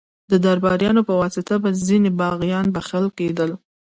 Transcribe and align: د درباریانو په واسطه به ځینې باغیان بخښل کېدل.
د 0.31 0.33
درباریانو 0.45 1.01
په 1.09 1.13
واسطه 1.21 1.55
به 1.63 1.69
ځینې 1.87 2.09
باغیان 2.19 2.65
بخښل 2.75 3.05
کېدل. 3.17 3.51